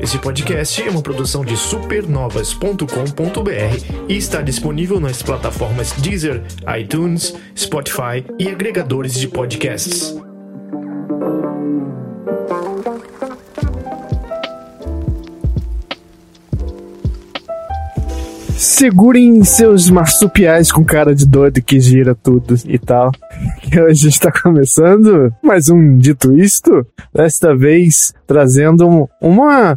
[0.00, 6.42] Esse podcast é uma produção de supernovas.com.br e está disponível nas plataformas Deezer,
[6.76, 10.16] iTunes, Spotify e agregadores de podcasts.
[18.66, 23.10] Segurem seus marsupiais com cara de doido que gira tudo e tal.
[23.60, 26.86] Que hoje está começando mais um Dito Isto.
[27.12, 29.76] Desta vez trazendo um- uma.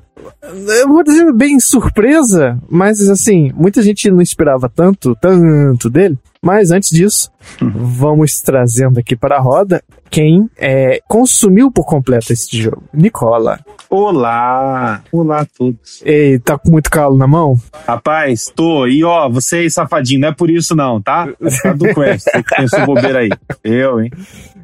[0.79, 6.17] Eu vou dizer bem surpresa, mas assim, muita gente não esperava tanto, tanto dele.
[6.45, 12.61] Mas antes disso, vamos trazendo aqui para a roda quem é, consumiu por completo esse
[12.61, 12.83] jogo.
[12.93, 13.59] Nicola.
[13.89, 15.01] Olá!
[15.11, 16.03] Olá a todos.
[16.05, 17.59] Ei, tá com muito calo na mão?
[17.87, 18.85] Rapaz, tô.
[18.85, 21.27] E ó, você aí, safadinho, não é por isso não, tá?
[21.41, 22.27] É causa do Quest.
[22.55, 23.29] Pensou bobeira aí.
[23.63, 24.11] Eu, hein?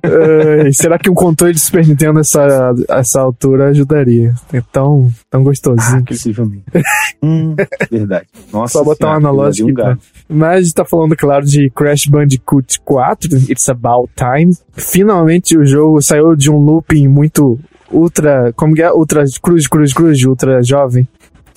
[0.03, 4.34] Ai, será que um controle de Super Nintendo nessa, essa altura ajudaria?
[4.52, 6.03] É tão, tão gostosinho.
[6.03, 6.13] que...
[6.13, 6.63] Possivelmente.
[7.22, 7.55] hum,
[7.89, 8.27] verdade.
[8.52, 9.70] Nossa Só botar um senhora, analógico.
[9.70, 9.98] um e tá.
[10.27, 14.52] Mas a gente tá falando, claro, de Crash Bandicoot 4, It's About Time.
[14.73, 17.59] Finalmente o jogo saiu de um looping muito
[17.91, 18.91] ultra, como que é?
[18.91, 21.08] Ultra cruz, cruz, cruz, ultra jovem.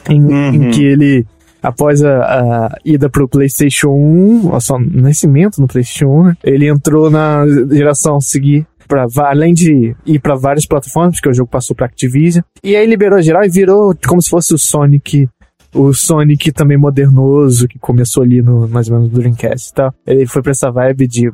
[0.09, 0.55] Em, Uhum.
[0.67, 1.27] em que ele,
[1.62, 2.19] após a,
[2.67, 6.37] a ida pro PlayStation 1, ó, só nascimento no PlayStation 1, né?
[6.45, 8.67] ele entrou na geração seguir.
[8.87, 12.42] Pra, va- além de ir pra várias plataformas, porque o jogo passou pra Activision.
[12.62, 15.27] E aí liberou geral e virou como se fosse o Sonic
[15.75, 19.94] o Sonic também modernoso, que começou ali no mais ou menos no Dreamcast e tal.
[20.06, 21.33] Ele foi pra essa vibe de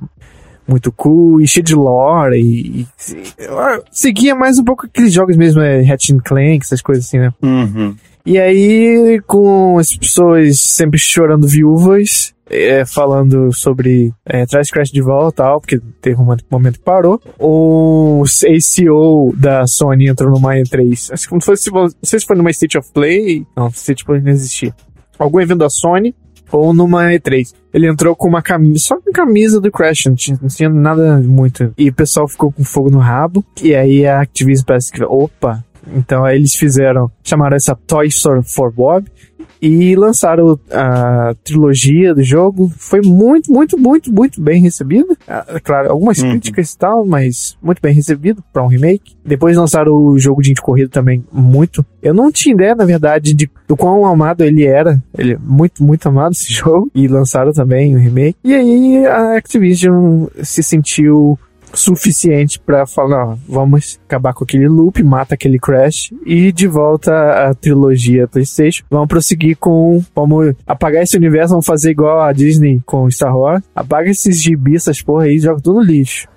[0.67, 5.37] muito cool e cheio de lore e, e- e- seguia mais um pouco aqueles jogos
[5.37, 7.33] mesmo, é, Ratchet and Clank, essas coisas assim, né?
[7.43, 7.95] Uhum.
[8.25, 15.01] E aí, com as pessoas sempre chorando viúvas, é, falando sobre é, traz Crash de
[15.01, 17.21] volta tal, porque teve um momento que parou.
[17.39, 21.13] O ACO da Sony entrou numa E3.
[21.13, 23.47] Acho que se fosse, não sei se foi numa State of Play.
[23.57, 24.75] Não, State of Play não existia.
[25.19, 26.15] Algum evento da Sony
[26.51, 27.55] ou numa E3.
[27.73, 31.19] Ele entrou com uma camisa, só com camisa do Crash, não tinha, não tinha nada
[31.23, 31.73] muito.
[31.79, 33.45] E o pessoal ficou com fogo no rabo.
[33.63, 35.65] E aí a Activision parece que, opa.
[35.95, 39.07] Então aí eles fizeram, chamaram essa Toy Story for Bob
[39.63, 42.73] e lançaram a trilogia do jogo.
[42.79, 45.15] Foi muito, muito, muito, muito bem recebido.
[45.29, 46.31] Ah, Claro, algumas Uhum.
[46.31, 49.15] críticas e tal, mas muito bem recebido para um remake.
[49.23, 51.85] Depois lançaram o jogo de corrida também muito.
[52.03, 54.99] Eu não tinha ideia, na verdade, de do quão amado ele era.
[55.17, 56.91] Ele é muito, muito amado esse jogo.
[56.95, 58.39] E lançaram também o remake.
[58.43, 61.39] E aí a Activision se sentiu
[61.75, 67.49] suficiente pra falar, ó, vamos acabar com aquele loop, mata aquele Crash e de volta
[67.49, 68.85] a trilogia PlayStation.
[68.91, 73.63] Vamos prosseguir com, vamos apagar esse universo, vamos fazer igual a Disney com Star Wars.
[73.75, 76.29] Apaga esses gibis, essas porra aí, joga tudo no lixo.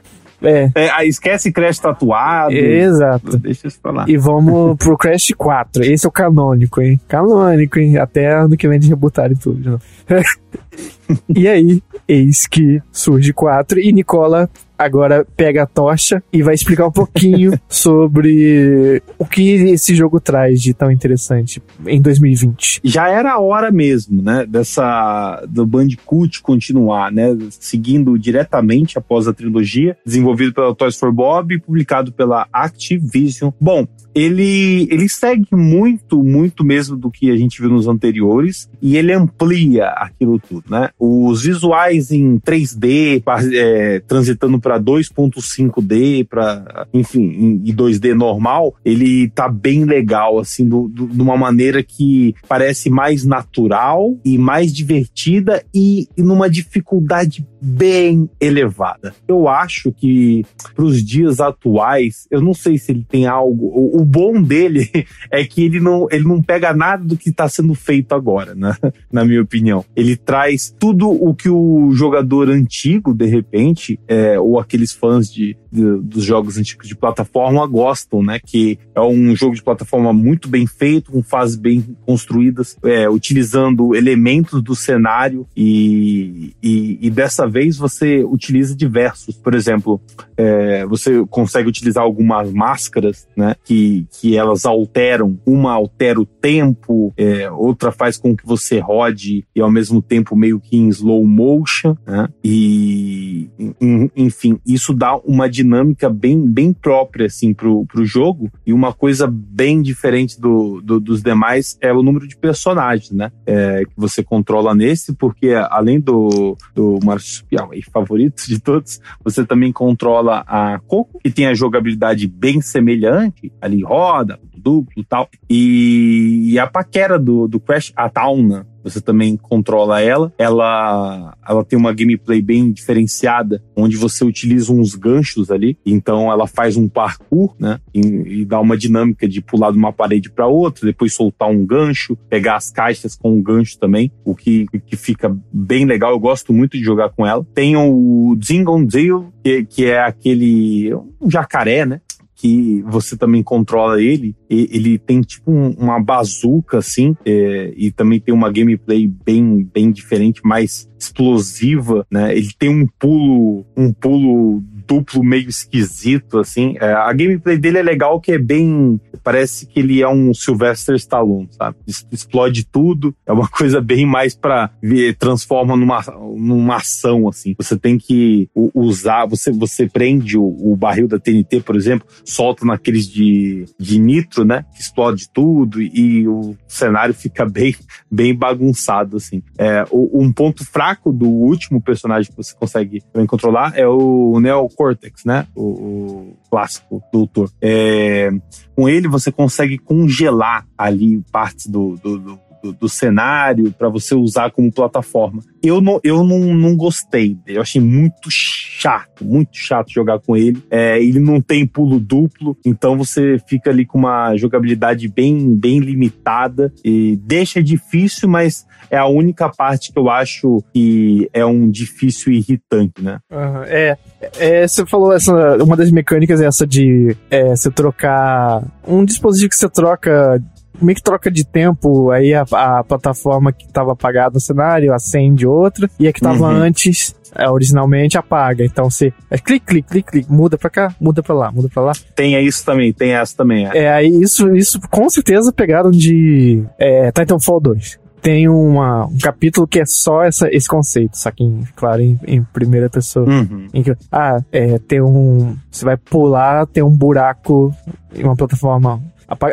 [0.44, 2.54] É, É, aí esquece Crash tatuado.
[2.54, 3.38] exato.
[3.38, 4.06] Deixa isso pra lá.
[4.08, 5.86] E vamos pro Crash 4.
[5.86, 7.00] Esse é o canônico, hein?
[7.08, 7.98] Canônico, hein?
[7.98, 9.62] Até ano que vem de rebutarem tudo.
[9.62, 9.84] de novo.
[11.34, 14.50] e aí, eis que surge 4 e Nicola
[14.84, 20.62] agora pega a tocha e vai explicar um pouquinho sobre o que esse jogo traz
[20.62, 22.82] de tão interessante em 2020.
[22.84, 29.34] já era a hora mesmo, né, dessa do Bandicoot continuar, né, seguindo diretamente após a
[29.34, 33.52] trilogia, desenvolvido pela Toys for Bob e publicado pela Activision.
[33.60, 33.86] Bom,
[34.16, 39.12] ele ele segue muito, muito mesmo do que a gente viu nos anteriores e ele
[39.12, 40.90] amplia aquilo tudo, né?
[41.00, 49.30] Os visuais em 3D, pa- é, transitando para 2.5D, para enfim, em 2D normal, ele
[49.30, 54.74] tá bem legal, assim, do, do- de uma maneira que parece mais natural e mais
[54.74, 59.16] divertida e, e numa dificuldade bem elevada.
[59.26, 63.68] Eu acho que para os dias atuais, eu não sei se ele tem algo.
[63.68, 64.90] O, o bom dele
[65.32, 68.76] é que ele não, ele não pega nada do que está sendo feito agora, né?
[69.12, 69.86] na minha opinião.
[69.96, 75.56] Ele traz tudo o que o jogador antigo, de repente, é, ou aqueles fãs de,
[75.74, 78.40] de- dos jogos antigos de plataforma gostam, né?
[78.46, 83.96] Que é um jogo de plataforma muito bem feito, com fases bem construídas, é, utilizando
[83.96, 89.36] elementos do cenário e, e, e dessa vez você utiliza diversos.
[89.36, 90.00] Por exemplo,
[90.38, 93.56] é, você consegue utilizar algumas máscaras, né?
[93.66, 95.40] Que, que elas alteram.
[95.46, 100.36] Uma altera o tempo, é, outra faz com que você rode e ao mesmo tempo
[100.36, 102.28] meio que em slow motion, né?
[102.44, 103.50] E,
[103.82, 108.52] en- enfim, isso dá uma dinâmica dinâmica bem, bem própria, assim, pro, pro jogo.
[108.66, 113.32] E uma coisa bem diferente do, do dos demais é o número de personagens, né?
[113.46, 119.72] É, que você controla nesse, porque além do, do marsupial favorito de todos, você também
[119.72, 125.30] controla a Coco, que tem a jogabilidade bem semelhante, ali roda, duplo e tal.
[125.50, 130.34] E, a paquera do, do Crash, a Tauna, você também controla ela.
[130.38, 135.78] Ela, ela tem uma gameplay bem diferenciada, onde você utiliza uns ganchos ali.
[135.86, 137.80] Então ela faz um parkour, né?
[137.94, 141.66] E, e dá uma dinâmica de pular de uma parede para outra, depois soltar um
[141.66, 146.12] gancho, pegar as caixas com um gancho também, o que, que fica bem legal.
[146.12, 147.46] Eu gosto muito de jogar com ela.
[147.54, 152.02] Tem o Zingon Zil, que, que é aquele um jacaré, né?
[152.44, 154.36] Que você também controla ele.
[154.50, 159.90] ele tem tipo um, uma bazuca, assim, é, e também tem uma gameplay bem, bem
[159.90, 162.36] diferente, mais explosiva, né?
[162.36, 166.76] Ele tem um pulo, um pulo duplo meio esquisito, assim.
[166.80, 169.00] É, a gameplay dele é legal, que é bem.
[169.24, 171.78] Parece que ele é um Sylvester Stallone, sabe?
[172.12, 173.16] Explode tudo.
[173.26, 176.02] É uma coisa bem mais pra ver, transforma numa,
[176.36, 177.56] numa ação, assim.
[177.58, 182.66] Você tem que usar, você, você prende o, o barril da TNT, por exemplo, solta
[182.66, 184.66] naqueles de, de nitro, né?
[184.76, 187.76] Que explode tudo e, e o cenário fica bem,
[188.12, 189.42] bem bagunçado, assim.
[189.58, 194.68] É, um ponto fraco do último personagem que você consegue também controlar é o Neo
[194.70, 195.48] Cortex, né?
[195.56, 197.52] O, o clássico doutor.
[197.62, 198.30] É,
[198.76, 204.16] com ele você consegue congelar ali partes do, do, do do, do cenário para você
[204.16, 205.42] usar como plataforma.
[205.62, 207.38] Eu não, eu não, não gostei.
[207.46, 210.64] Eu achei muito chato, muito chato jogar com ele.
[210.72, 215.80] É, ele não tem pulo duplo, então você fica ali com uma jogabilidade bem, bem
[215.80, 221.70] limitada e deixa difícil, mas é a única parte que eu acho que é um
[221.70, 223.20] difícil irritante, né?
[223.32, 223.98] Uhum, é,
[224.38, 229.50] é, você falou essa, uma das mecânicas é essa de é, você trocar um dispositivo
[229.50, 230.42] que você troca
[230.82, 235.46] meio que troca de tempo, aí a, a plataforma que estava apagada no cenário acende
[235.46, 236.56] outra, e a que estava uhum.
[236.56, 238.64] antes é, originalmente apaga.
[238.64, 241.84] Então você é, clique, clique, clique, clique, muda pra cá, muda pra lá, muda pra
[241.84, 241.94] lá.
[242.16, 243.68] Tem isso também, tem essa também.
[243.68, 249.18] É, é aí isso, isso com certeza pegaram de é, Titanfall 2 tem uma, um
[249.18, 253.28] capítulo que é só essa, esse conceito, só que, em, claro, em, em primeira pessoa.
[253.28, 253.68] Uhum.
[253.74, 255.58] Em que, ah, é, tem um.
[255.70, 257.76] Você vai pular, tem um buraco
[258.16, 259.02] em uma plataforma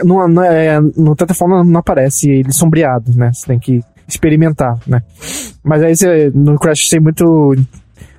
[0.04, 3.32] no, no, é, no plataforma não aparece ele sombreado, né?
[3.32, 5.02] Você tem que experimentar, né?
[5.62, 7.54] Mas aí você, no Crash tem muito.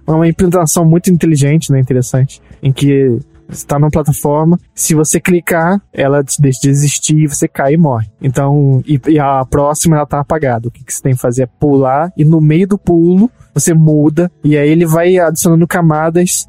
[0.08, 1.80] Uma implementação muito inteligente, né?
[1.80, 2.42] Interessante.
[2.62, 3.20] Em que
[3.52, 8.08] está numa plataforma, se você clicar, ela deixa de existir, você cai e morre.
[8.22, 10.68] Então, e, e a próxima ela tá apagada.
[10.68, 13.74] O que, que você tem que fazer é pular e no meio do pulo você
[13.74, 16.48] muda e aí ele vai adicionando camadas,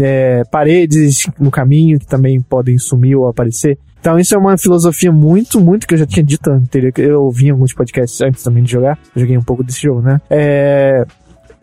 [0.00, 3.78] é, paredes no caminho que também podem sumir ou aparecer.
[4.06, 7.48] Então isso é uma filosofia muito, muito que eu já tinha dito anterior, eu ouvi
[7.48, 8.96] em alguns podcasts antes também de jogar.
[9.12, 10.20] Eu joguei um pouco desse jogo, né?
[10.30, 11.04] É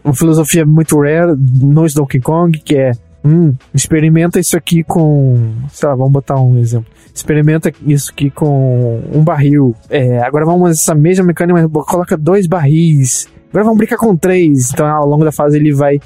[0.04, 2.92] uma filosofia muito rare no Donkey Kong, que é
[3.24, 6.92] hum, experimenta isso aqui com, sei lá, vamos botar um exemplo.
[7.16, 9.74] Experimenta isso aqui com um barril.
[9.90, 13.26] É, agora vamos essa mesma mecânica, mas coloca dois barris.
[13.52, 14.70] Agora vamos brincar com três.
[14.74, 15.98] Então ao longo da fase ele vai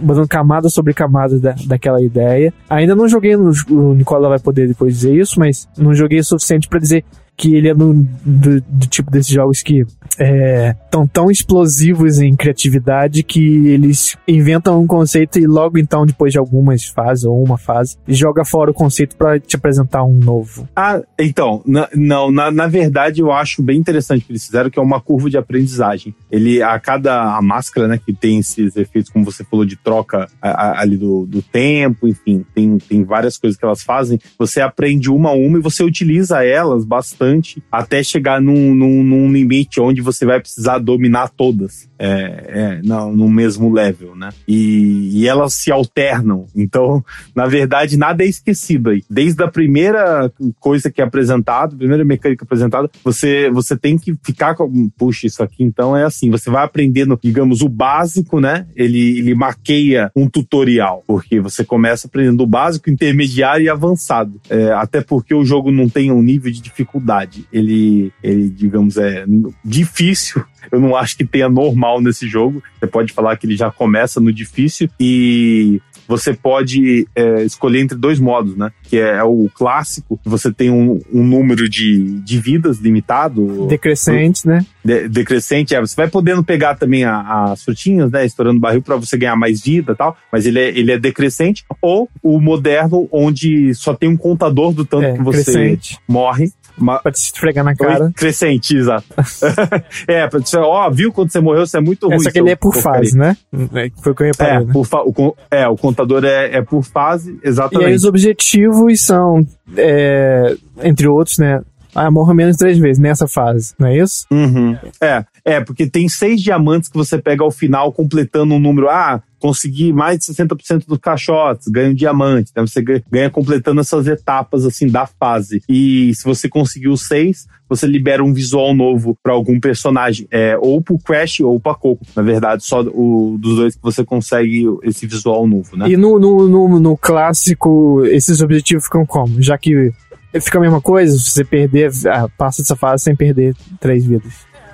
[0.00, 2.52] botando camada sobre camada da, daquela ideia.
[2.68, 6.24] Ainda não joguei, no, o Nicola vai poder depois dizer isso, mas não joguei o
[6.24, 7.04] suficiente para dizer
[7.36, 7.94] que ele é do,
[8.24, 9.84] do, do tipo desses jogos que
[10.18, 16.32] é, tão, tão explosivos em criatividade que eles inventam um conceito e logo então, depois
[16.32, 20.68] de algumas fases ou uma fase, joga fora o conceito para te apresentar um novo.
[20.76, 24.78] Ah, então, na, não, na, na verdade eu acho bem interessante que eles fizeram, que
[24.78, 26.14] é uma curva de aprendizagem.
[26.30, 30.28] Ele, a cada a máscara, né, que tem esses efeitos, como você falou, de troca
[30.40, 34.60] a, a, ali do, do tempo, enfim, tem, tem várias coisas que elas fazem, você
[34.60, 37.23] aprende uma a uma e você utiliza elas bastante
[37.70, 43.14] até chegar num, num, num limite onde você vai precisar dominar todas é, é, no,
[43.14, 44.30] no, mesmo level, né?
[44.46, 46.46] E, e, elas se alternam.
[46.54, 49.02] Então, na verdade, nada é esquecido aí.
[49.08, 54.54] Desde a primeira coisa que é apresentada, primeira mecânica apresentada, você, você tem que ficar
[54.54, 54.88] com.
[54.90, 56.30] Puxa, isso aqui então é assim.
[56.30, 58.66] Você vai aprendendo, digamos, o básico, né?
[58.74, 64.40] Ele, ele maqueia um tutorial, porque você começa aprendendo o básico, intermediário e avançado.
[64.48, 67.46] É, até porque o jogo não tem um nível de dificuldade.
[67.52, 69.24] Ele, ele digamos, é
[69.64, 72.62] difícil eu não acho que tenha normal nesse jogo.
[72.78, 77.96] Você pode falar que ele já começa no difícil e você pode é, escolher entre
[77.96, 78.70] dois modos, né?
[78.82, 83.66] Que é o clássico, você tem um, um número de, de vidas limitado.
[83.66, 84.64] Decrescente, né?
[84.84, 85.80] De, decrescente, é.
[85.80, 88.26] Você vai podendo pegar também as frutinhas, né?
[88.26, 91.64] Estourando barril para você ganhar mais vida e tal, mas ele é, ele é decrescente.
[91.80, 95.98] Ou o moderno, onde só tem um contador do tanto É, que você crescente.
[96.06, 96.52] morre.
[96.76, 98.10] Uma, Pra te esfregar na cara.
[98.16, 99.04] Crescente, exato.
[100.08, 102.16] é, pra você, ó, viu quando você morreu, você é muito ruim.
[102.16, 102.98] Essa aqui seu ele é por porcaria.
[103.00, 103.36] fase, né?
[103.74, 104.72] É, Foi o que eu reparei, É, né?
[104.84, 107.94] fa- o, é, o contador é, é por fase, E aí exatamente.
[107.94, 111.60] os objetivos são, é, entre outros, né?
[111.94, 114.26] Ah, morra menos três vezes nessa fase, não é isso?
[114.30, 114.76] Uhum.
[115.00, 118.88] É, é, porque tem seis diamantes que você pega ao final, completando um número.
[118.88, 122.50] Ah, consegui mais de 60% dos caixotes, ganha um diamante.
[122.50, 125.62] Então você ganha, completando essas etapas assim da fase.
[125.68, 130.26] E se você conseguiu seis, você libera um visual novo para algum personagem.
[130.30, 132.06] É, ou pro Crash ou pra Coco.
[132.16, 135.90] Na verdade, só o, dos dois que você consegue esse visual novo, né?
[135.90, 139.42] E no, no, no, no clássico, esses objetivos ficam como?
[139.42, 139.92] Já que
[140.40, 144.32] fica a mesma coisa, se você perder, ah, passa dessa fase sem perder três vidas.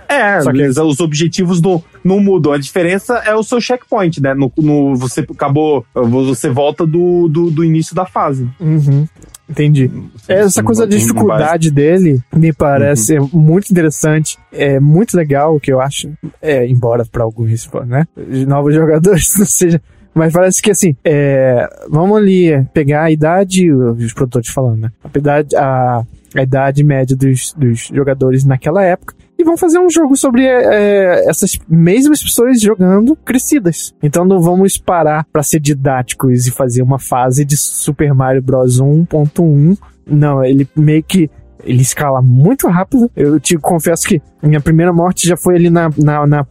[0.08, 2.52] É, Só que- os objetivos não, não mudam.
[2.52, 4.34] A diferença é o seu checkpoint, né?
[4.34, 5.86] No, no- você acabou.
[5.94, 8.48] Você volta do, do, do início da fase.
[8.58, 9.06] Uhum.
[9.48, 9.88] Entendi.
[10.28, 13.30] Essa coisa da dificuldade dele me parece Uhum.
[13.32, 16.08] muito interessante, é muito legal, o que eu acho,
[16.42, 18.06] é, embora para alguns, né,
[18.46, 19.80] novos jogadores não seja,
[20.14, 24.92] mas parece que assim, é, vamos ali é, pegar a idade, os produtores falando, né,
[25.02, 26.02] a idade, a,
[26.34, 31.28] a idade média dos, dos jogadores naquela época, e vão fazer um jogo sobre é,
[31.28, 33.94] essas mesmas pessoas jogando crescidas.
[34.02, 38.78] Então não vamos parar pra ser didáticos e fazer uma fase de Super Mario Bros
[38.78, 39.78] 1.1.
[40.06, 41.30] Não, ele meio que
[41.64, 43.10] ele escala muito rápido.
[43.16, 46.46] Eu te confesso que minha primeira morte já foi ali na, na, na-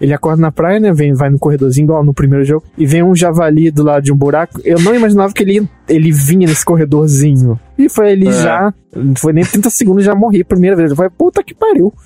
[0.00, 0.92] ele acorda na praia, né?
[0.92, 4.12] Vem, vai no corredorzinho, igual no primeiro jogo, e vem um javali do lado de
[4.12, 4.58] um buraco.
[4.64, 7.60] Eu não imaginava que ele, ele vinha nesse corredorzinho.
[7.76, 8.32] E foi ele É.
[8.32, 8.74] já.
[8.96, 10.90] Não foi nem 30 segundos, já morri a primeira vez.
[10.90, 11.92] Eu falei, puta que pariu.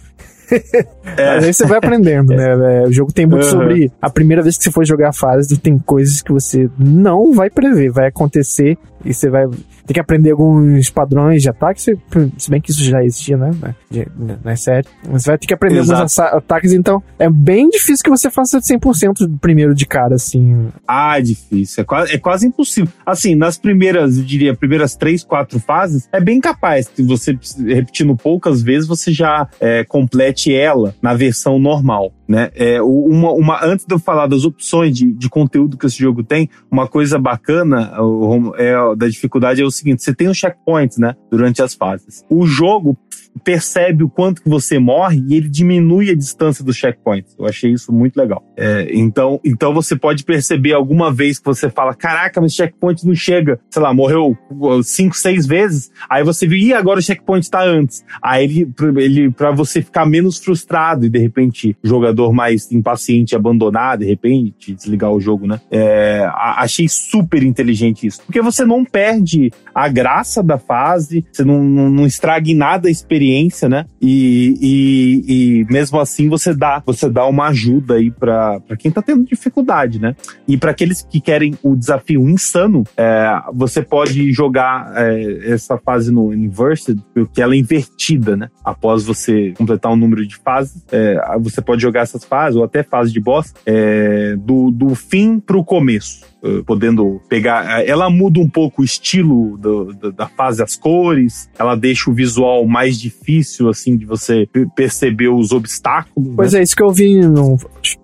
[1.16, 1.34] É.
[1.36, 2.82] Mas aí você vai aprendendo, né?
[2.82, 3.50] É, O jogo tem muito Uhum.
[3.50, 7.32] sobre a primeira vez que você for jogar a fase, tem coisas que você não
[7.32, 9.46] vai prever, vai acontecer e você vai
[9.86, 11.98] ter que aprender alguns padrões de ataque, se,
[12.38, 13.50] se bem que isso já existia, né?
[13.90, 14.88] De- Não é sério.
[15.10, 16.00] Você vai ter que aprender Exato.
[16.00, 20.68] alguns ataques, então é bem difícil que você faça 100% do primeiro de cara, assim.
[20.86, 21.82] Ah, é difícil.
[21.82, 22.90] É quase, é quase impossível.
[23.04, 28.16] Assim, nas primeiras, eu diria, primeiras três, quatro fases, é bem capaz que você, repetindo
[28.16, 32.12] poucas vezes, você já é, complete ela na versão normal.
[32.26, 32.50] Né?
[32.54, 36.22] É, uma, uma, antes de eu falar das opções de, de conteúdo que esse jogo
[36.24, 40.98] tem, uma coisa bacana o é, da dificuldade é o seguinte: você tem os checkpoints
[40.98, 42.24] né, durante as fases.
[42.30, 42.96] O jogo
[43.42, 47.34] percebe o quanto que você morre e ele diminui a distância dos checkpoints.
[47.38, 48.44] Eu achei isso muito legal.
[48.56, 53.14] É, então, então você pode perceber alguma vez que você fala: caraca, mas checkpoint não
[53.14, 54.36] chega, sei lá, morreu
[54.82, 55.90] cinco, seis vezes.
[56.08, 58.04] Aí você viu, e agora o checkpoint tá antes.
[58.22, 63.98] Aí ele, ele para você ficar menos frustrado e de repente jogador mais impaciente abandonar,
[63.98, 65.60] de repente desligar o jogo, né?
[65.70, 68.22] É, achei super inteligente isso.
[68.24, 72.88] Porque você não perde a graça da fase, você não, não, não estraga em nada
[72.88, 73.86] a experiência, né?
[74.00, 79.02] E, e, e mesmo assim você dá, você dá uma ajuda aí pra quem tá
[79.02, 80.16] tendo dificuldade, né?
[80.48, 86.10] E para aqueles que querem o desafio insano, é, você pode jogar é, essa fase
[86.10, 88.48] no Inversed, porque ela é invertida, né?
[88.64, 92.82] Após você completar um número de fases, é, você pode jogar essas fases, ou até
[92.82, 96.33] fase de boss, é, do, do fim pro começo.
[96.44, 97.80] Eh, Podendo pegar.
[97.80, 101.48] eh, Ela muda um pouco o estilo do- do- da fase, as cores.
[101.58, 106.28] Ela deixa o visual mais difícil, assim, de você pe- perceber os obstáculos.
[106.28, 106.34] né?
[106.36, 107.56] Pois é, isso que eu vi no.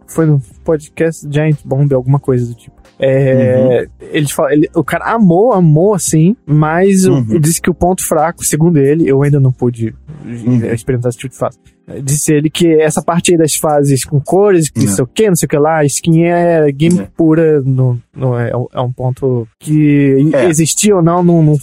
[0.09, 2.81] Foi no podcast Giant Bomb, alguma coisa do tipo.
[3.03, 7.41] É, ele fala, ele- o cara amou, amou, assim, mas Uhum.
[7.41, 9.95] disse que o ponto fraco, segundo ele, eu ainda não pude
[10.25, 10.65] Uhum.
[10.73, 11.59] experimentar esse tipo de fase.
[12.03, 14.95] Disse ele que essa parte aí das fases com cores, que não É.
[14.95, 17.09] sei o que, não sei o que lá, skin é game É.
[17.17, 20.45] pura, no, no- é, é um ponto que É.
[20.47, 21.57] existia ou não, não, não,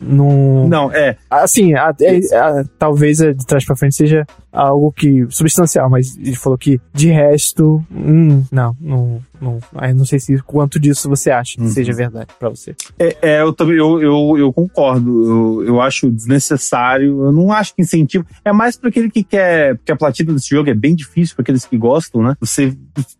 [0.00, 1.16] não, Não, é.
[1.28, 6.16] Assim, a- é- a- talvez a de trás pra frente seja algo que substancial, mas
[6.16, 11.08] ele falou que de resto, hum, não, não, não, aí não sei se quanto disso
[11.08, 11.68] você acha que Uhum.
[11.68, 12.74] seja verdade pra você.
[12.98, 15.60] É, é, eu também eu, eu, eu concordo.
[15.60, 17.24] Eu, eu acho desnecessário.
[17.24, 18.24] Eu não acho que incentivo.
[18.44, 19.74] É mais para aquele que quer é.
[19.74, 22.36] Porque a platina desse jogo é bem difícil para aqueles que gostam, né?
[22.40, 22.76] Você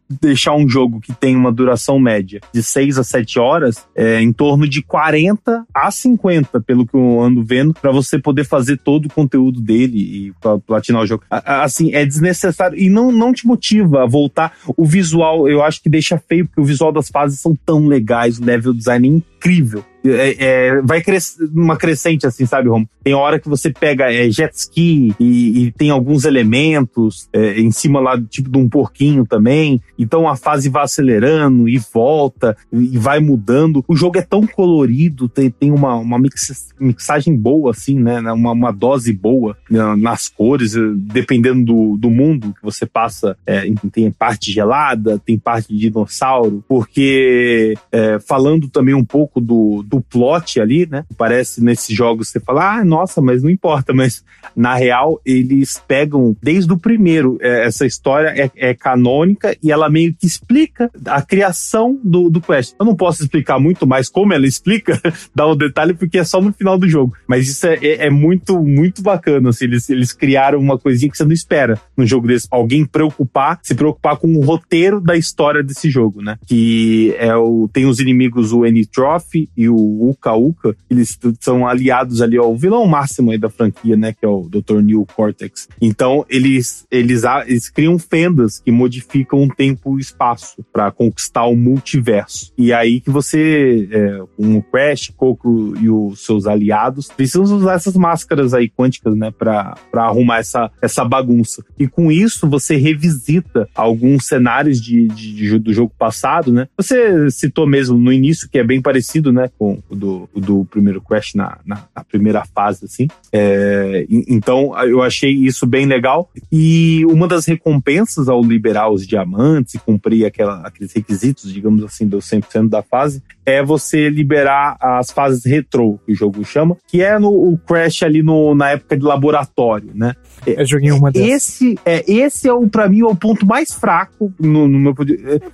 [0.09, 4.33] deixar um jogo que tem uma duração média de 6 a 7 horas, é em
[4.33, 9.07] torno de 40 a 50, pelo que eu ando vendo, para você poder fazer todo
[9.07, 10.33] o conteúdo dele e
[10.67, 11.25] platinar o jogo.
[11.31, 14.55] Assim, é desnecessário e não, não te motiva a voltar.
[14.77, 18.39] O visual, eu acho que deixa feio, porque o visual das fases são tão legais,
[18.39, 19.85] o level design é incrível.
[20.05, 22.85] É, é, vai cres uma crescente, assim, sabe, Rom?
[23.03, 27.71] Tem hora que você pega é, jet ski e, e, tem alguns elementos é, em
[27.71, 29.81] cima lá, tipo de um porquinho também.
[29.99, 33.85] Então a fase vai acelerando e volta e vai mudando.
[33.89, 38.21] O jogo é tão colorido, tem, tem uma, uma mix, mixagem boa, assim, né?
[38.33, 43.37] Uma, uma dose boa né, nas cores, dependendo do, do mundo que você passa.
[43.47, 49.83] É, tem parte gelada, tem parte de dinossauro, porque é, falando também um pouco do,
[49.89, 51.05] do plot ali, né?
[51.17, 54.23] Parece nesses jogos você fala, ah, nossa, mas não importa, mas
[54.55, 57.39] na real eles pegam desde o primeiro.
[57.41, 62.41] É, essa história é, é, canônica e ela meio que explica a criação do, do
[62.41, 62.75] Quest.
[62.79, 65.01] Eu não posso explicar muito mais como ela explica,
[65.35, 67.15] dá um detalhe, porque é só no final do jogo.
[67.27, 69.49] Mas isso é, é, é muito, muito bacana.
[69.51, 72.47] Assim, eles, eles criaram uma coisinha que você não espera no jogo desse.
[72.51, 76.37] Alguém preocupar, se preocupar com o roteiro da história desse jogo, né?
[76.47, 82.21] Que é o, tem os inimigos, o Trophy e o Uka Uka, eles são aliados
[82.21, 84.13] ali ao vilão máximo aí da franquia, né?
[84.13, 84.81] Que é o Dr.
[84.81, 85.69] Neil Cortex.
[85.81, 91.45] Então, eles, eles, eles criam fendas que modificam o tempo e o espaço para conquistar
[91.45, 92.53] o multiverso.
[92.57, 97.75] E aí que você, é, com o Crash, Coco e os seus aliados, precisam usar
[97.75, 99.31] essas máscaras aí quânticas, né?
[99.31, 101.65] Pra arrumar essa, essa bagunça.
[101.79, 106.69] E com isso, você revisita alguns cenários de, de, de, do jogo passado, né?
[106.77, 109.51] Você citou mesmo no início, que é bem parecido, né?
[109.59, 113.09] Com o do, do primeiro Crash na, na, na primeira fase, assim.
[113.33, 116.31] É, então, eu achei isso bem legal.
[116.51, 122.07] E uma das recompensas ao liberar os diamantes e cumprir aquela, aqueles requisitos, digamos assim,
[122.07, 127.03] do 100% da fase, é você liberar as fases retrô, que o jogo chama, que
[127.03, 130.15] é no o Crash ali no, na época de laboratório, né?
[130.47, 131.29] Eu joguei uma dessas.
[131.29, 134.95] Esse é, esse é o, pra mim, é o ponto mais fraco no, no meu...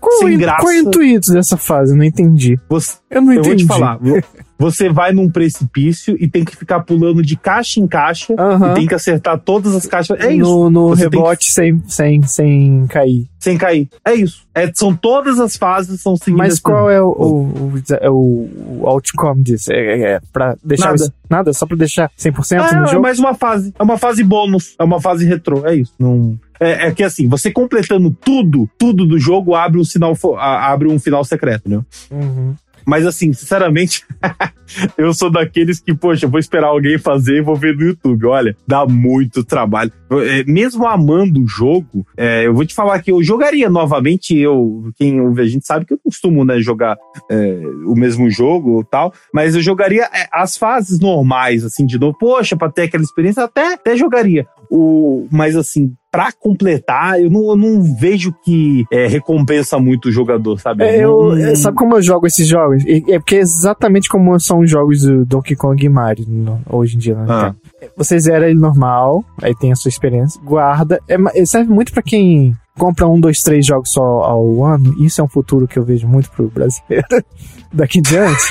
[0.00, 0.60] Qual, sem graça.
[0.60, 1.92] Qual é o intuito dessa fase?
[1.92, 2.58] Eu não entendi.
[2.68, 3.48] Você, eu não entendi.
[3.48, 3.98] Eu vou te falar.
[4.58, 8.72] Você vai num precipício e tem que ficar pulando de caixa em caixa uhum.
[8.72, 10.18] e tem que acertar todas as caixas.
[10.20, 10.70] É no, isso.
[10.70, 11.52] No rebote que...
[11.52, 13.26] sem, sem, sem cair.
[13.38, 13.88] Sem cair.
[14.04, 14.46] É isso.
[14.54, 16.48] É, são todas as fases são seguidas.
[16.48, 17.70] Mas qual é o, o,
[18.10, 19.72] o, o, outcome disso?
[19.72, 20.86] É, é, é pra deixar.
[20.86, 20.96] Nada.
[20.96, 21.52] Isso, nada?
[21.52, 22.98] Só pra deixar 100% é, no jogo?
[22.98, 23.74] É mais uma fase.
[23.78, 24.74] É uma fase bônus.
[24.78, 25.66] É uma fase retrô.
[25.66, 25.92] É isso.
[25.98, 26.38] Não.
[26.60, 30.98] É, é, que assim, você completando tudo, tudo do jogo abre um sinal, abre um
[30.98, 31.80] final secreto, né?
[32.10, 32.54] Uhum.
[32.86, 34.04] Mas assim, sinceramente,
[34.96, 38.26] eu sou daqueles que, poxa, vou esperar alguém fazer e vou ver no YouTube.
[38.26, 39.92] Olha, dá muito trabalho.
[40.10, 44.36] É, mesmo amando o jogo, é, eu vou te falar que eu jogaria novamente.
[44.36, 46.96] Eu, quem ouve a gente sabe que eu costumo né, jogar
[47.30, 51.98] é, o mesmo jogo ou tal, mas eu jogaria é, as fases normais, assim, de
[51.98, 52.16] novo.
[52.18, 54.46] Poxa, pra ter aquela experiência, até, até jogaria.
[54.70, 60.12] O, mas assim, para completar, eu não, eu não vejo que é, recompensa muito o
[60.12, 60.84] jogador, sabe?
[60.84, 62.84] É, eu, é, sabe como eu jogo esses jogos?
[62.86, 66.94] É porque é exatamente como são os jogos do Donkey Kong e Mario no, hoje
[66.94, 67.16] em dia.
[67.16, 67.26] Né?
[67.28, 67.54] Ah.
[67.96, 71.00] Você zera ele normal, aí tem a sua experiência, guarda.
[71.08, 74.94] É, serve muito para quem compra um, dois, três jogos só ao ano.
[75.02, 77.08] Isso é um futuro que eu vejo muito pro brasileiro
[77.74, 78.44] daqui em diante.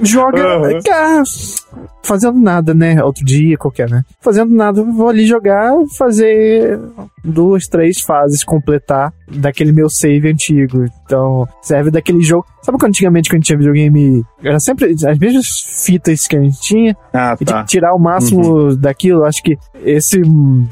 [0.00, 1.22] Joga, uhum.
[2.02, 3.02] fazendo nada, né?
[3.02, 4.04] Outro dia qualquer, né?
[4.20, 6.78] Fazendo nada, vou ali jogar, fazer
[7.24, 10.84] duas, três fases, completar daquele meu save antigo.
[11.04, 12.46] Então, serve daquele jogo.
[12.62, 15.46] Sabe quando antigamente, quando a gente tinha videogame, era sempre as mesmas
[15.84, 17.64] fitas que a gente tinha, ah, e tá.
[17.64, 18.76] tirar o máximo uhum.
[18.76, 19.24] daquilo.
[19.24, 20.20] Acho que esse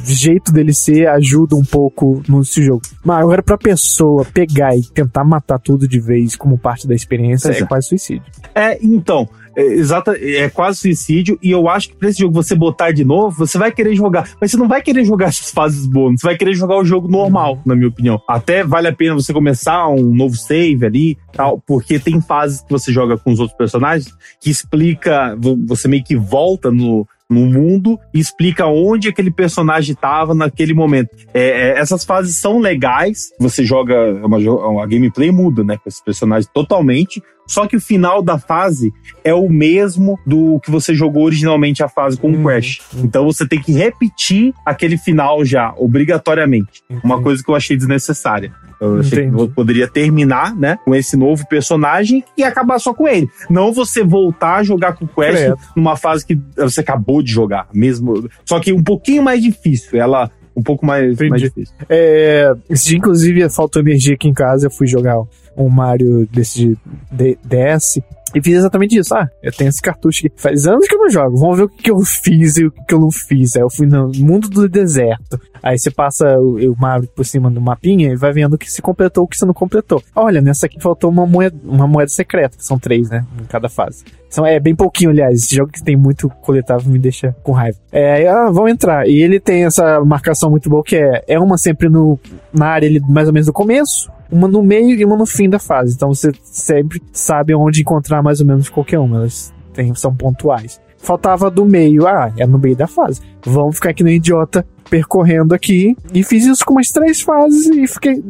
[0.05, 2.83] jeito dele ser ajuda um pouco nesse jogo.
[3.05, 7.51] Mas agora, pra pessoa pegar e tentar matar tudo de vez como parte da experiência,
[7.51, 8.25] é, é quase suicídio.
[8.55, 9.29] É, então.
[9.57, 11.39] É, exata, é quase suicídio.
[11.43, 14.29] E eu acho que pra esse jogo você botar de novo, você vai querer jogar.
[14.39, 16.21] Mas você não vai querer jogar essas fases bônus.
[16.21, 18.21] Você vai querer jogar o jogo normal, na minha opinião.
[18.29, 22.71] Até vale a pena você começar um novo save ali, tal, porque tem fases que
[22.71, 25.37] você joga com os outros personagens que explica.
[25.67, 31.11] Você meio que volta no, no mundo e explica onde aquele personagem estava naquele momento.
[31.35, 35.89] É, é, essas fases são legais, você joga, é uma, a gameplay muda, né, com
[35.89, 40.95] esse personagem totalmente, só que o final da fase é o mesmo do que você
[40.95, 42.43] jogou originalmente a fase com o uhum.
[42.43, 42.81] Crash.
[42.95, 46.83] Então você tem que repetir aquele final já, obrigatoriamente.
[47.05, 48.53] Uma coisa que eu achei desnecessária.
[48.81, 49.49] Eu achei Entendi.
[49.49, 53.29] que poderia terminar, né, com esse novo personagem e acabar só com ele.
[53.49, 57.69] Não você voltar a jogar com o Quest numa fase que você acabou de jogar,
[57.73, 58.29] mesmo.
[58.45, 59.99] Só que um pouquinho mais difícil.
[59.99, 61.75] Ela um pouco mais, mais difícil.
[61.89, 65.17] É, esse dia, inclusive, faltou energia aqui em casa, eu fui jogar
[65.57, 66.79] um Mario desse
[67.13, 68.01] de DS.
[68.37, 69.15] E fiz exatamente isso.
[69.15, 70.33] Ah, eu tenho esse cartucho aqui.
[70.37, 71.39] Faz anos que eu não jogo.
[71.39, 73.57] Vamos ver o que, que eu fiz e o que, que eu não fiz.
[73.57, 75.41] Aí eu fui no mundo do deserto.
[75.63, 78.71] Aí você passa o, o Mario por cima do mapinha e vai vendo o que
[78.71, 80.03] se completou o que você não completou.
[80.15, 83.25] Olha, nessa aqui faltou uma moeda, uma moeda secreta, que são três, né?
[83.41, 84.05] Em cada fase.
[84.37, 85.45] São, é bem pouquinho, aliás.
[85.45, 87.79] Esse jogo que tem muito coletável me deixa com raiva.
[87.91, 89.09] É, ah, vamos entrar.
[89.09, 92.19] E ele tem essa marcação muito boa que é, é uma sempre no,
[92.53, 95.49] na área ele, mais ou menos do começo, uma no meio e uma no fim
[95.49, 95.95] da fase.
[95.95, 99.17] Então você sempre sabe onde encontrar mais ou menos qualquer uma.
[99.17, 100.79] Elas tem, são pontuais.
[100.99, 102.07] Faltava do meio.
[102.07, 103.23] Ah, é no meio da fase.
[103.43, 105.97] Vamos ficar aqui no idiota percorrendo aqui.
[106.13, 108.23] E fiz isso com umas três fases e fiquei.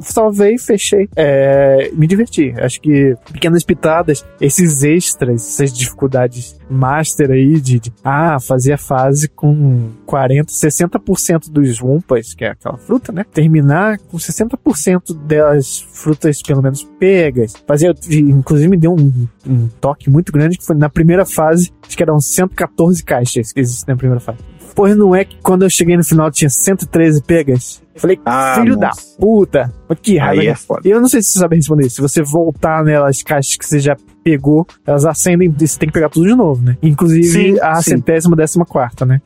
[0.00, 1.08] Salvei, fechei.
[1.16, 2.54] É, me diverti.
[2.58, 8.78] Acho que pequenas pitadas, esses extras, essas dificuldades master aí de, de ah, fazer a
[8.78, 13.24] fase com 40, 60% dos Wumpas, que é aquela fruta, né?
[13.32, 17.52] Terminar com 60% das frutas, pelo menos, pegas.
[17.66, 21.96] Fazer, inclusive, me deu um, um toque muito grande que foi na primeira fase, acho
[21.96, 24.38] que eram 114 caixas que existem na primeira fase.
[24.74, 27.82] Pois não é que quando eu cheguei no final tinha 113 pegas?
[27.94, 29.02] Falei, ah, filho nossa.
[29.02, 29.72] da puta.
[30.00, 30.42] Que raiva.
[30.42, 31.90] É eu não sei se você sabe responder.
[31.90, 35.92] Se você voltar nelas caixas que você já pegou, elas acendem e você tem que
[35.92, 36.78] pegar tudo de novo, né?
[36.82, 37.90] Inclusive sim, a sim.
[37.90, 39.20] centésima décima quarta, né?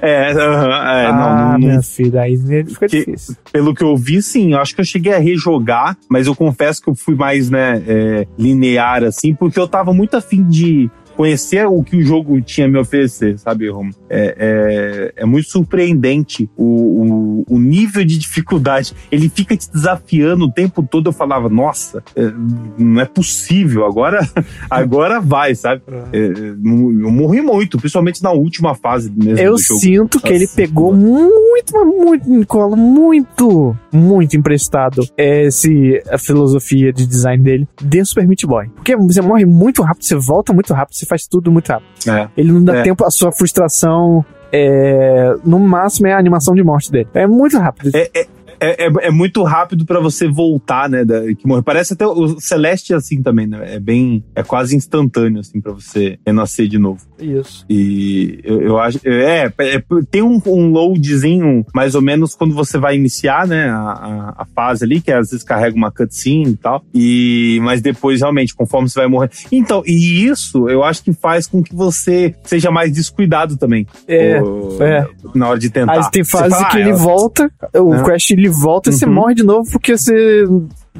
[0.00, 3.36] É, uh é ah, não, não, minha filha, aí fica que, difícil.
[3.50, 6.82] Pelo que eu vi, sim, eu acho que eu cheguei a rejogar, mas eu confesso
[6.82, 11.66] que eu fui mais, né, é, linear, assim, porque eu tava muito afim de conhecer
[11.66, 13.92] o que o jogo tinha a me oferecer, sabe, Romo?
[14.08, 18.94] É, é, é, muito surpreendente o, o, o, nível de dificuldade.
[19.10, 21.08] Ele fica te desafiando o tempo todo.
[21.08, 22.30] Eu falava, nossa, é,
[22.78, 24.28] não é possível, agora,
[24.68, 25.82] agora vai, sabe?
[26.12, 29.38] É, é eu morri muito, principalmente na última fase mesmo.
[29.38, 37.06] Eu sinto que ele pegou muito, muito, Nicola, muito, muito emprestado esse, a filosofia de
[37.06, 38.68] design dele de Super Meat Boy.
[38.74, 41.88] Porque você morre muito rápido, você volta muito rápido, você faz tudo muito rápido.
[42.08, 42.28] É.
[42.36, 42.82] Ele não dá é.
[42.82, 44.24] tempo, a sua frustração.
[44.54, 47.08] É, no máximo é a animação de morte dele.
[47.14, 47.90] É muito rápido.
[47.96, 48.26] É, é,
[48.62, 51.04] é, é, é, muito rápido para você voltar, né?
[51.04, 51.62] Da, que morre.
[51.62, 53.74] Parece até o Celeste assim também, né?
[53.74, 54.24] É bem.
[54.34, 57.00] É quase instantâneo, assim, para você renascer de novo.
[57.18, 57.66] Isso.
[57.68, 59.00] E eu, eu acho.
[59.04, 63.68] É, é, tem um, um loadzinho, mais ou menos, quando você vai iniciar, né?
[63.68, 66.84] A, a, a, fase ali, que às vezes carrega uma cutscene e tal.
[66.94, 69.30] E, mas depois, realmente, conforme você vai morrer.
[69.50, 73.86] Então, e isso eu acho que faz com que você seja mais descuidado também.
[74.06, 74.40] É.
[74.40, 75.06] O, é.
[75.34, 75.92] Na hora de tentar.
[75.92, 78.02] Aí tem fase fala, que ah, ele volta, o é.
[78.04, 78.94] Crash ele volta uhum.
[78.94, 79.12] e você uhum.
[79.12, 80.44] morre de novo porque você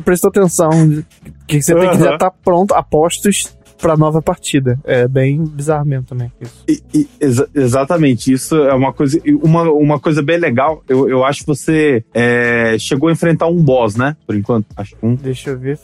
[0.05, 0.71] prestou atenção.
[1.47, 1.81] Que você uhum.
[1.81, 4.79] tem que já estar tá pronto, apostos pra nova partida.
[4.85, 6.33] É bem bizarro mesmo também.
[6.41, 6.65] Isso.
[6.69, 9.21] E, e, exa exatamente, isso é uma coisa.
[9.43, 10.83] Uma, uma coisa bem legal.
[10.89, 14.17] Eu, eu acho que você é, chegou a enfrentar um boss, né?
[14.27, 14.67] Por enquanto.
[14.77, 15.15] Acho que um.
[15.17, 15.79] Deixa eu ver.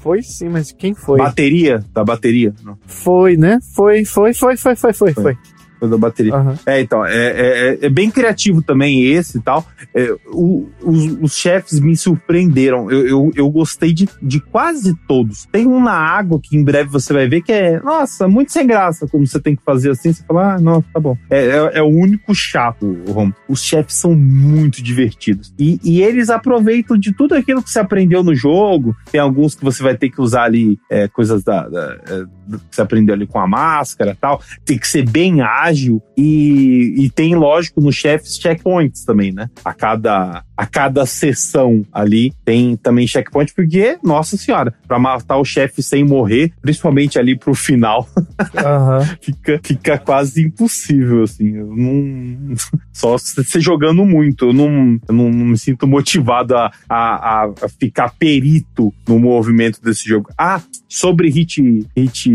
[0.00, 1.18] Foi sim, mas quem foi?
[1.18, 2.52] Bateria, da bateria.
[2.62, 2.76] Não.
[2.86, 3.58] Foi, né?
[3.74, 5.38] Foi, foi, foi, foi, foi, foi, foi
[5.80, 6.34] da bateria.
[6.34, 6.54] Uhum.
[6.66, 9.66] É, então, é, é, é, bem criativo também esse e tal.
[9.94, 12.90] É, o, os, os, chefes me surpreenderam.
[12.90, 15.46] Eu, eu, eu, gostei de, de quase todos.
[15.46, 18.66] Tem um na água que em breve você vai ver que é, nossa, muito sem
[18.66, 20.12] graça como você tem que fazer assim.
[20.12, 21.16] Você fala, ah, não, tá bom.
[21.30, 23.32] É, é, é o único chato, Rom.
[23.48, 25.52] Os chefes são muito divertidos.
[25.58, 28.96] E, e eles aproveitam de tudo aquilo que você aprendeu no jogo.
[29.10, 32.24] Tem alguns que você vai ter que usar ali é, coisas da, da, é,
[32.70, 34.40] você aprendeu ali com a máscara tal.
[34.64, 39.50] Tem que ser bem ágil ágil e, e tem, lógico, nos chefes checkpoints também, né?
[39.64, 45.44] A cada, a cada sessão ali tem também checkpoint, porque, nossa senhora, para matar o
[45.44, 49.16] chefe sem morrer, principalmente ali pro final, uhum.
[49.20, 51.56] fica, fica quase impossível, assim.
[51.56, 52.54] Eu não,
[52.92, 54.46] só você jogando muito.
[54.46, 60.08] Eu não, eu não, me sinto motivado a, a, a, ficar perito no movimento desse
[60.08, 60.30] jogo.
[60.38, 61.60] Ah, sobre hit,
[61.96, 62.30] hit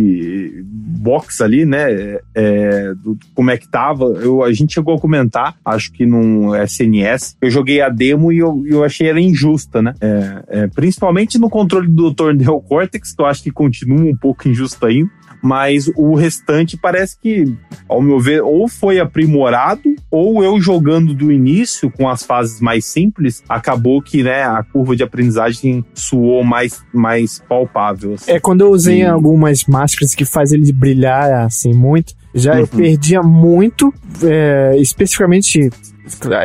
[0.65, 2.19] box ali, né?
[2.36, 4.05] É, do, como é que tava.
[4.05, 7.38] Eu, a gente chegou a comentar, acho que num SNS.
[7.41, 9.93] Eu joguei a demo e eu, eu achei ela injusta, né?
[10.02, 14.48] É, é, principalmente no controle do Torneo Cortex, que eu acho que continua um pouco
[14.48, 17.56] injusto ainda mas o restante parece que,
[17.88, 22.86] ao meu ver, ou foi aprimorado, ou eu jogando do início com as fases mais
[22.86, 28.15] simples, acabou que né, a curva de aprendizagem suou mais, mais palpável.
[28.15, 28.32] Assim.
[28.32, 29.06] É, quando eu usei e...
[29.06, 32.60] algumas máscaras que faz ele brilhar assim muito, Já uhum.
[32.60, 33.93] eu perdia muito,
[34.24, 35.69] é, especificamente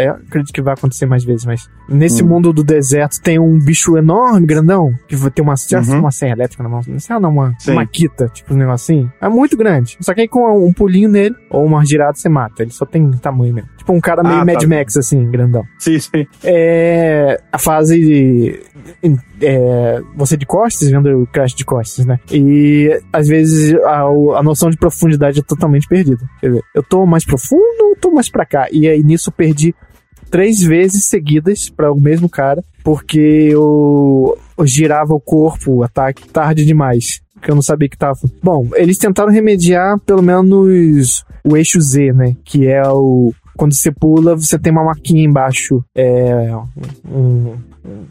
[0.08, 2.26] acredito que vai acontecer mais vezes, mas nesse hum.
[2.26, 6.00] mundo do deserto tem um bicho enorme, grandão, que ter uma, uhum.
[6.00, 6.80] uma serra elétrica na mão.
[6.86, 9.12] Não sei, não, uma, uma quita, tipo um negocinho.
[9.20, 9.96] É muito grande.
[10.00, 12.62] Só que aí com um pulinho nele, ou uma girada, você mata.
[12.62, 13.70] Ele só tem tamanho mesmo.
[13.76, 14.66] Tipo um cara meio ah, Mad tá.
[14.66, 15.64] Max, assim, grandão.
[15.78, 16.26] Sim, sim.
[16.42, 18.60] É, a fase
[19.40, 22.18] é, você de costas, vendo o crash de costas, né?
[22.30, 24.02] E às vezes a,
[24.38, 26.24] a noção de profundidade é totalmente perdida.
[26.40, 28.68] Quer dizer, eu tô mais profundo ou tô mais pra cá?
[28.70, 29.74] E aí nisso eu perdi
[30.30, 36.28] três vezes seguidas para o mesmo cara, porque eu, eu girava o corpo, o ataque,
[36.28, 37.22] tarde demais.
[37.40, 38.18] Que eu não sabia que tava.
[38.42, 42.34] Bom, eles tentaram remediar pelo menos o eixo Z, né?
[42.44, 43.32] Que é o.
[43.56, 45.84] Quando você pula, você tem uma marquinha embaixo.
[45.94, 46.50] É.
[47.06, 47.54] Um,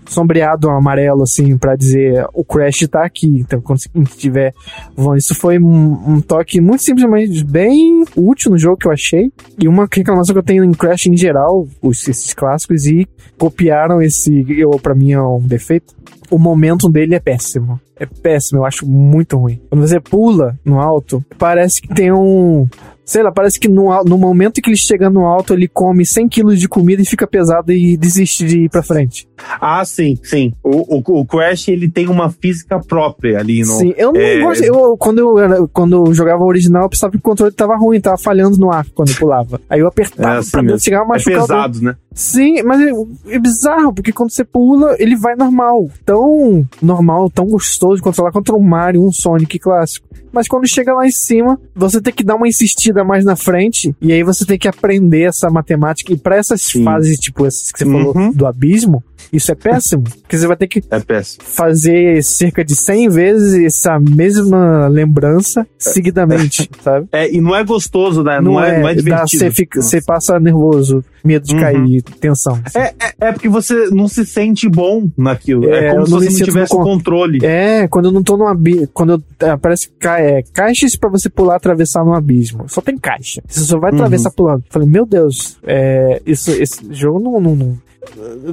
[0.05, 3.39] sombreado amarelo, assim, para dizer o Crash tá aqui.
[3.39, 4.53] Então, quando estiver
[4.95, 5.17] voando.
[5.17, 9.31] Isso foi um, um, toque muito simples, mas bem útil no jogo que eu achei.
[9.59, 13.07] E uma reclamação que eu tenho em Crash em geral, os, esses clássicos, e
[13.37, 15.93] copiaram esse, eu, pra mim é um defeito.
[16.29, 17.79] O momento dele é péssimo.
[17.95, 19.61] É péssimo, eu acho muito ruim.
[19.69, 22.67] Quando você pula no alto, parece que tem um
[23.05, 26.29] Sei lá, parece que no, no momento que ele chega no alto, ele come 100
[26.29, 29.27] quilos de comida e fica pesado e desiste de ir pra frente.
[29.59, 30.53] Ah, sim, sim.
[30.63, 33.73] O, o, o Crash, ele tem uma física própria ali no...
[33.73, 34.39] Sim, eu não é...
[34.39, 34.63] gosto...
[34.63, 37.75] Eu, quando, eu era, quando eu jogava o original, eu pensava que o controle tava
[37.75, 39.59] ruim, tava falhando no ar quando pulava.
[39.69, 41.95] Aí eu apertava é assim pra chegar mais É pesado, né?
[42.13, 42.91] Sim, mas é,
[43.35, 45.89] é, bizarro, porque quando você pula, ele vai normal.
[46.05, 50.91] Tão normal, tão gostoso de controlar contra um Mario, um Sonic clássico mas quando chega
[50.95, 54.43] lá em cima, você tem que dar uma insistida mais na frente, e aí você
[54.43, 56.11] tem que aprender essa matemática.
[56.11, 56.83] E para essas Sim.
[56.83, 58.13] fases, tipo essas que você uhum.
[58.13, 62.75] falou do abismo, isso é péssimo, porque você vai ter que é fazer cerca de
[62.75, 67.07] 100 vezes essa mesma lembrança seguidamente, sabe?
[67.11, 68.41] É, e não é gostoso, né?
[68.41, 69.51] Não, não é, é, não é divertido.
[69.75, 71.61] Você, passa nervoso, medo de uhum.
[71.61, 72.59] cair, tensão.
[72.63, 72.79] Assim.
[72.79, 75.71] É, é, é, porque você não se sente bom naquilo.
[75.71, 77.39] É, é como se você não tivesse o controle.
[77.43, 80.95] É, quando eu não tô no abismo, quando eu, é, parece que cai, é, caixas
[80.95, 82.65] para você pular, atravessar no abismo.
[82.67, 83.41] Só tem caixa.
[83.47, 84.35] Você só vai atravessar uhum.
[84.35, 84.63] pulando.
[84.69, 87.77] falei, meu Deus, é, isso, esse jogo não, não, não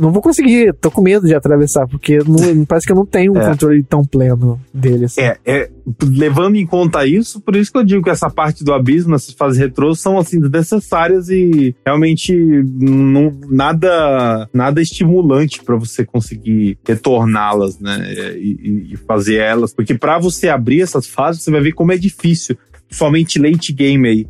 [0.00, 3.32] não vou conseguir, tô com medo de atravessar, porque não, parece que eu não tenho
[3.32, 3.48] um é.
[3.50, 5.06] controle tão pleno dele.
[5.06, 5.20] Assim.
[5.20, 5.70] É, é,
[6.02, 9.34] levando em conta isso, por isso que eu digo que essa parte do abismo, essas
[9.34, 17.78] fases retrô, são assim, necessárias e realmente não, nada, nada estimulante para você conseguir retorná-las,
[17.78, 18.14] né?
[18.36, 19.72] E, e fazer elas.
[19.72, 22.56] Porque para você abrir essas fases, você vai ver como é difícil.
[22.90, 24.26] Somente late game aí.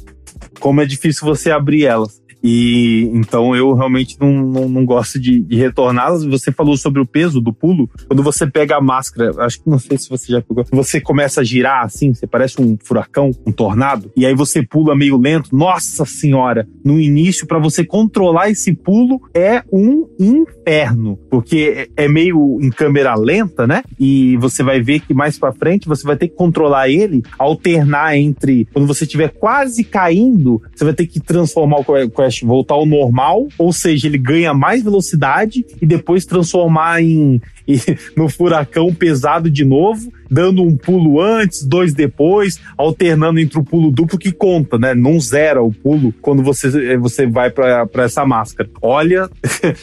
[0.59, 2.20] Como é difícil você abrir elas.
[2.43, 6.25] E então eu realmente não, não, não gosto de, de retorná-las.
[6.25, 7.89] Você falou sobre o peso do pulo.
[8.07, 11.41] Quando você pega a máscara, acho que não sei se você já pegou, você começa
[11.41, 15.55] a girar assim, você parece um furacão, um tornado, e aí você pula meio lento.
[15.55, 16.67] Nossa senhora!
[16.85, 22.71] No início, para você controlar esse pulo, é um inferno, porque é, é meio em
[22.71, 23.83] câmera lenta, né?
[23.99, 28.17] E você vai ver que mais para frente você vai ter que controlar ele, alternar
[28.17, 31.85] entre quando você estiver quase caindo, você vai ter que transformar o
[32.31, 37.43] Crash voltar ao normal, ou seja, ele ganha mais velocidade e depois transformar em,
[38.17, 43.91] no furacão pesado de novo, dando um pulo antes, dois depois, alternando entre o pulo
[43.91, 44.95] duplo que conta, né?
[44.95, 48.71] Não zera o pulo quando você, você vai para essa máscara.
[48.81, 49.29] Olha,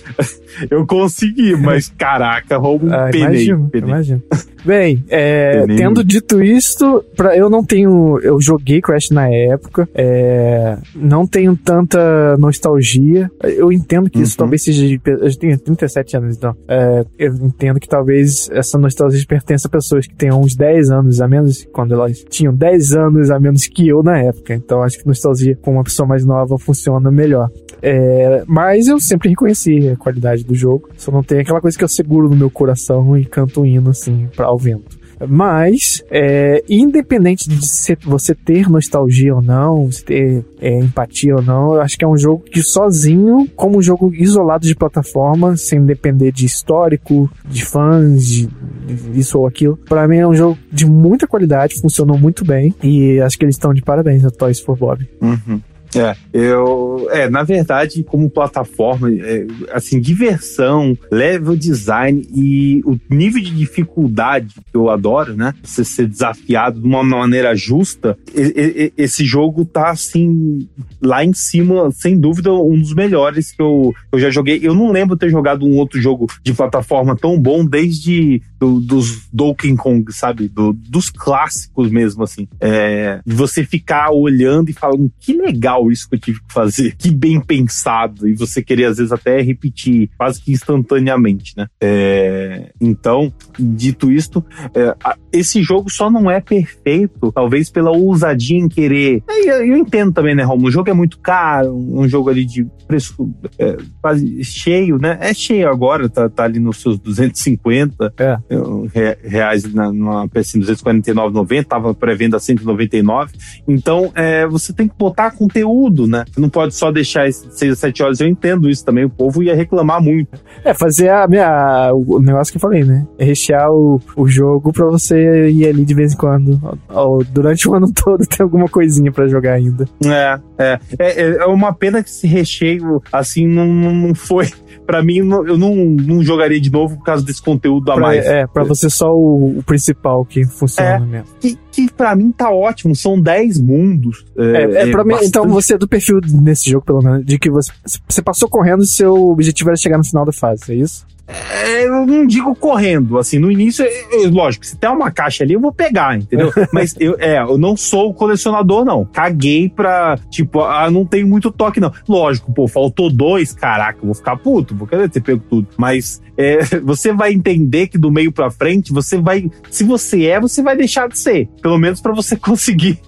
[0.71, 3.47] eu consegui, mas caraca, roubo ah, penei.
[3.73, 4.23] Imagino.
[4.65, 8.19] Bem, é, tendo dito isto, pra, eu não tenho.
[8.21, 13.32] Eu joguei Crash na época, é, não tenho tanta nostalgia.
[13.41, 14.23] Eu entendo que uhum.
[14.23, 14.86] isso talvez seja.
[14.86, 16.54] De, eu tenho 37 anos, então.
[16.67, 21.21] É, eu entendo que talvez essa nostalgia pertença a pessoas que tenham uns 10 anos
[21.21, 24.53] a menos, quando elas tinham 10 anos a menos que eu na época.
[24.53, 27.49] Então acho que nostalgia com uma pessoa mais nova funciona melhor.
[27.81, 30.89] É, mas eu sempre reconheci a qualidade do jogo.
[30.97, 33.91] Só não tem aquela coisa que eu seguro no meu coração e canto um hino
[33.91, 34.96] assim pra ao vento.
[35.27, 37.58] Mas, é, independente de
[38.03, 42.08] você ter nostalgia ou não, você ter é, empatia ou não, eu acho que é
[42.08, 47.65] um jogo que sozinho, como um jogo isolado de plataforma, sem depender de histórico, de
[47.65, 52.17] fãs, de, de isso ou aquilo, para mim é um jogo de muita qualidade, funcionou
[52.17, 55.08] muito bem e acho que eles estão de parabéns a Toys for Bob.
[55.21, 55.62] Uhum.
[55.95, 63.41] É, eu, é, na verdade, como plataforma, é, assim, diversão, level design e o nível
[63.41, 65.54] de dificuldade que eu adoro, né?
[65.63, 70.67] Você ser desafiado de uma maneira justa, e, e, esse jogo tá, assim,
[71.02, 74.60] lá em cima, sem dúvida, um dos melhores que eu, eu já joguei.
[74.62, 79.28] Eu não lembro ter jogado um outro jogo de plataforma tão bom desde do, dos
[79.32, 80.47] Donkey Kong, sabe?
[80.47, 82.47] Do, dos clássicos mesmo, assim.
[82.60, 87.11] É, você ficar olhando e falando que legal isso que eu tive que fazer, que
[87.11, 91.67] bem pensado, e você querer às vezes até repetir quase que instantaneamente, né?
[91.81, 94.95] É, então, dito isto, é,
[95.31, 99.23] esse jogo só não é perfeito, talvez pela ousadia em querer.
[99.27, 100.67] Eu, eu entendo também, né, Romulo?
[100.67, 105.17] O jogo é muito caro, um jogo ali de preço é, quase cheio, né?
[105.21, 109.17] É cheio agora, tá, tá ali nos seus 250 é.
[109.23, 113.33] reais na, numa PS 249,90, tava pré-venda 199.
[113.67, 115.66] Então, é, você tem que botar conteúdo,
[116.08, 116.25] né?
[116.32, 118.19] Você não pode só deixar esses 6 a 7 horas.
[118.19, 120.39] Eu entendo isso também, o povo ia reclamar muito.
[120.63, 123.06] É, fazer a minha, o negócio que eu falei, né?
[123.17, 126.80] É rechear o, o jogo pra você ir ali de vez em quando.
[126.89, 129.86] Ou, durante o ano todo tem alguma coisinha para jogar ainda.
[130.03, 131.27] É, é, é.
[131.38, 134.47] É uma pena que esse recheio, assim, não, não foi
[134.88, 138.25] para mim, eu não, não jogaria de novo por causa desse conteúdo a pra, mais.
[138.25, 141.27] É, pra você só o, o principal que funciona é, mesmo.
[141.39, 144.25] Que, que pra mim tá ótimo, são 10 mundos.
[144.35, 147.37] É, é, é pra mim, então você é do perfil nesse jogo, pelo menos, de
[147.37, 147.71] que você,
[148.07, 151.05] você passou correndo e seu objetivo era chegar no final da fase, é isso?
[151.27, 155.53] É, eu não digo correndo, assim, no início, eu, lógico, se tem uma caixa ali,
[155.53, 156.51] eu vou pegar, entendeu?
[156.71, 159.03] Mas eu, é, eu não sou colecionador, não.
[159.05, 161.91] Caguei pra, tipo, ah, não tenho muito toque, não.
[162.07, 165.67] Lógico, pô, faltou dois, caraca, eu vou ficar puto, vou querer ter pego tudo.
[165.77, 170.39] Mas é, você vai entender que do meio pra frente, você vai, se você é,
[170.39, 171.49] você vai deixar de ser.
[171.61, 172.99] Pelo menos para você conseguir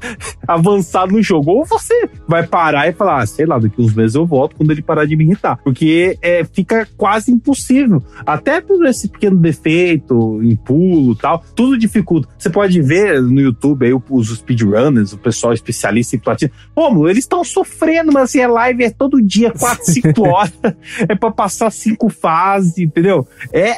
[0.45, 1.51] avançar no jogo.
[1.51, 4.71] Ou você vai parar e falar, ah, sei lá, daqui uns meses eu volto quando
[4.71, 5.57] ele parar de me irritar.
[5.63, 12.27] Porque é, fica quase impossível até por esse pequeno defeito, em pulo tal, tudo dificulta.
[12.37, 16.51] Você pode ver no YouTube aí os speedrunners, o pessoal especialista em platina.
[16.75, 17.07] Como?
[17.07, 20.53] Eles estão sofrendo, mas assim, é live é todo dia, 4, 5 horas.
[21.07, 23.27] é para passar cinco fases, entendeu?
[23.51, 23.73] É,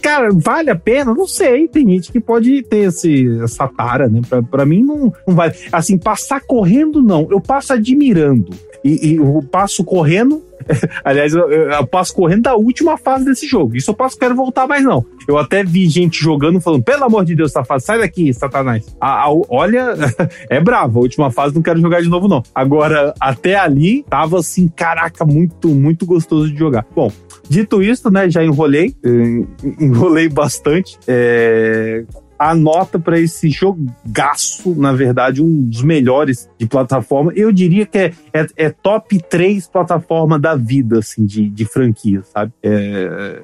[0.00, 1.14] cara, vale a pena?
[1.14, 1.68] Não sei.
[1.68, 4.20] Tem gente que pode ter esse, essa tara, né?
[4.28, 5.54] Pra, pra mim não, não vale.
[5.70, 7.28] Assim, passar correndo, não.
[7.30, 8.50] Eu passo admirando.
[8.84, 10.42] E, e eu passo correndo
[11.04, 13.76] Aliás, eu, eu, passo correndo da última fase desse jogo.
[13.76, 15.04] Isso eu passo, quero voltar mais não.
[15.26, 18.84] Eu até vi gente jogando falando, pelo amor de Deus, safado, sai daqui, Satanás.
[19.00, 19.94] A, a, olha,
[20.48, 20.98] é bravo.
[20.98, 22.42] A última fase não quero jogar de novo, não.
[22.54, 26.86] Agora, até ali, tava assim, caraca, muito, muito gostoso de jogar.
[26.94, 27.10] Bom,
[27.48, 28.94] dito isso, né, já enrolei,
[29.80, 30.98] enrolei bastante.
[31.06, 32.04] É,
[32.38, 37.32] a nota para esse jogaço, na verdade, um dos melhores de plataforma.
[37.34, 42.22] Eu diria que é, é, é top 3 plataforma da vida, assim, de, de franquia,
[42.22, 42.52] sabe?
[42.62, 43.42] É,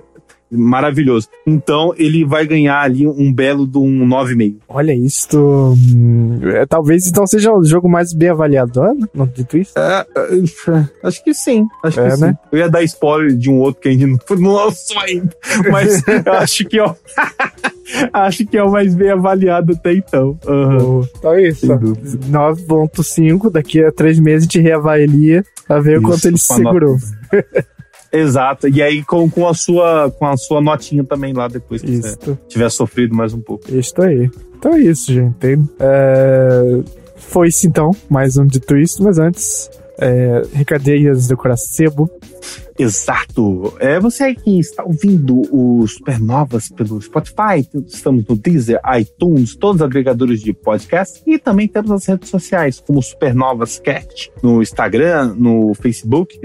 [0.51, 1.29] maravilhoso.
[1.47, 4.57] Então ele vai ganhar ali um belo de um 9,5.
[4.69, 5.39] Olha isso.
[5.39, 9.79] Hum, é, talvez então seja o jogo mais bem avaliado do ano, não dito isso?
[9.79, 11.67] É, é, acho que sim.
[11.83, 12.31] Acho é, que né?
[12.31, 12.39] sim.
[12.53, 15.31] Eu ia dar spoiler de um outro que a gente não, lançou ainda.
[15.71, 16.85] Mas eu acho que é
[18.13, 20.39] acho que é o mais bem avaliado até então.
[20.47, 21.07] Uhum.
[21.19, 21.67] Então é isso.
[21.67, 26.97] 9.5, daqui a três meses a gente reavalia pra ver isso, o quanto ele segurou.
[28.13, 28.69] Exato.
[28.69, 32.17] E aí com, com, a sua, com a sua notinha também lá depois que isso.
[32.19, 33.65] você tiver sofrido mais um pouco.
[33.75, 34.31] Isso aí.
[34.57, 35.59] Então é isso, gente.
[35.79, 36.81] É...
[37.17, 40.43] Foi-se então mais um de twist, mas antes, é...
[40.53, 42.11] recadeias do Coracebo.
[42.79, 43.75] Exato.
[43.81, 49.83] É você que está ouvindo o Supernovas pelo Spotify, estamos no Deezer, iTunes, todos os
[49.83, 55.75] agregadores de podcast e também temos as redes sociais como Supernovas Cat no Instagram, no
[55.75, 56.41] Facebook,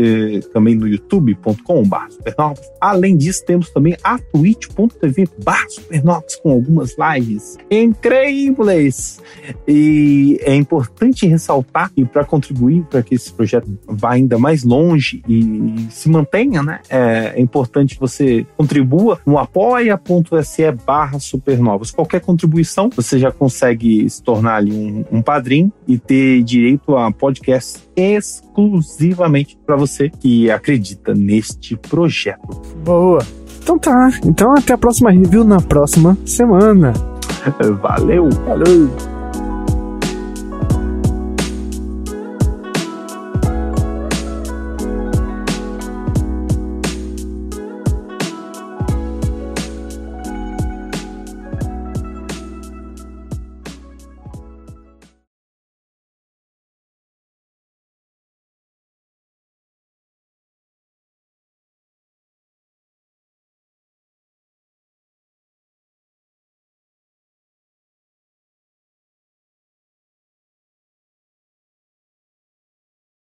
[0.51, 2.71] também no youtube.com.br supernovas.
[2.81, 5.29] Além disso, temos também a twitch.tv
[5.69, 9.21] supernovas com algumas lives incríveis.
[9.67, 15.21] E é importante ressaltar que para contribuir para que esse projeto vá ainda mais longe
[15.27, 16.79] e se mantenha mantenha, né?
[16.89, 21.91] É, é importante que você contribua no apoia.se barra supernovas.
[21.91, 27.11] Qualquer contribuição, você já consegue se tornar ali um, um padrinho e ter direito a
[27.11, 32.61] podcast exclusivamente para você que acredita neste projeto.
[32.83, 33.19] Boa!
[33.61, 34.09] Então tá.
[34.25, 36.93] Então até a próxima review na próxima semana.
[37.81, 38.29] Valeu!
[38.29, 39.12] Valeu!